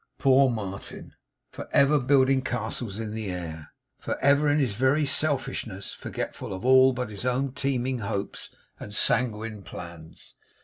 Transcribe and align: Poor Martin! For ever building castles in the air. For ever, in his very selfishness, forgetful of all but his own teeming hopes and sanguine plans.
Poor 0.17 0.49
Martin! 0.49 1.13
For 1.51 1.69
ever 1.71 1.99
building 1.99 2.41
castles 2.41 2.97
in 2.97 3.13
the 3.13 3.29
air. 3.29 3.71
For 3.99 4.17
ever, 4.17 4.49
in 4.49 4.57
his 4.57 4.73
very 4.73 5.05
selfishness, 5.05 5.93
forgetful 5.93 6.51
of 6.53 6.65
all 6.65 6.91
but 6.91 7.11
his 7.11 7.23
own 7.23 7.51
teeming 7.51 7.99
hopes 7.99 8.49
and 8.79 8.95
sanguine 8.95 9.61
plans. 9.61 10.33